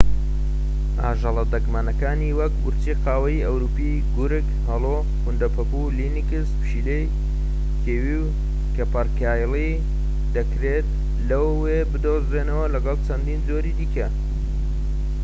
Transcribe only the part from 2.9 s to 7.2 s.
قاوەیی ئەوروپی گورگ هەڵۆ کوندەپەپوو لینکس پشیلەی